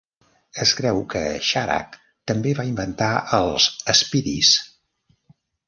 [0.63, 1.99] Es creu que Sharak
[2.33, 3.13] també va inventar
[3.43, 3.69] els
[4.03, 4.59] spiedies.